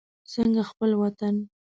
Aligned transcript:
څنګه 0.33 0.61
خپل 0.69 0.91
وطن. 1.01 1.35